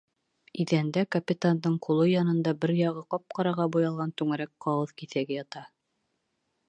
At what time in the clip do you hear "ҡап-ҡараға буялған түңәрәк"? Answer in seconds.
3.15-4.53